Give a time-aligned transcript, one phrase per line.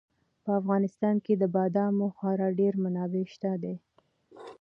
[0.43, 3.75] په افغانستان کې د بادامو خورا ډېرې منابع شته دي.